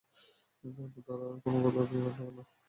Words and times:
তারপর 0.63 1.01
তারা 1.07 1.25
তা 1.35 1.49
আর 1.57 1.71
কখনো 1.75 1.99
দেখেন 2.05 2.29
না। 2.37 2.43